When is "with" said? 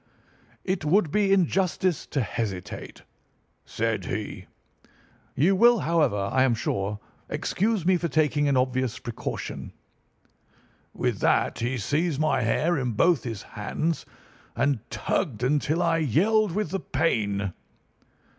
10.91-11.19, 16.53-16.71